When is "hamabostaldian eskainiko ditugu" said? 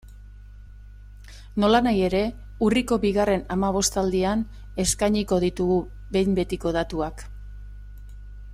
3.57-5.79